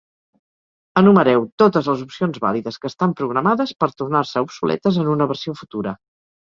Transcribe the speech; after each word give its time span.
Enumereu 1.01 1.45
totes 1.63 1.91
les 1.91 2.01
opcions 2.07 2.41
vàlides 2.47 2.81
que 2.85 2.91
estan 2.95 3.15
programades 3.23 3.75
per 3.85 3.93
tornar-se 4.01 4.47
obsoletes 4.49 5.01
en 5.05 5.17
una 5.19 5.33
versió 5.37 5.61
futura. 5.63 5.99